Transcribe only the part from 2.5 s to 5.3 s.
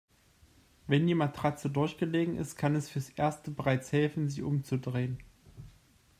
kann es fürs Erste bereits helfen, sie umzudrehen.